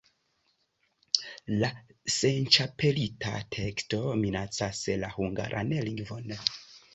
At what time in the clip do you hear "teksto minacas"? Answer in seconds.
3.57-4.81